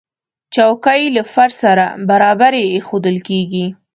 [0.55, 3.65] چوکۍ له فرش سره برابرې ایښودل کېږي.